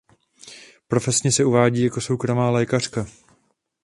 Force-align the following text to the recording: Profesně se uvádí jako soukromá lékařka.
Profesně 0.87 1.31
se 1.31 1.45
uvádí 1.45 1.83
jako 1.83 2.01
soukromá 2.01 2.49
lékařka. 2.49 3.05